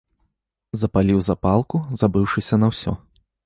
[0.83, 2.91] Запаліў запалку, забыўшыся на ўсё.